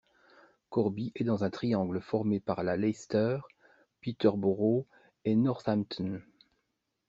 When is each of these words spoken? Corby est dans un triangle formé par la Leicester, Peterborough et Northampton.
Corby 0.71 1.11
est 1.13 1.23
dans 1.23 1.43
un 1.43 1.51
triangle 1.51 2.01
formé 2.01 2.39
par 2.39 2.63
la 2.63 2.75
Leicester, 2.75 3.37
Peterborough 4.01 4.87
et 5.25 5.35
Northampton. 5.35 6.23